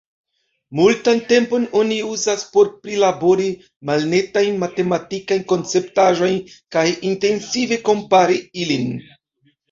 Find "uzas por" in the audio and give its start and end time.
2.13-2.69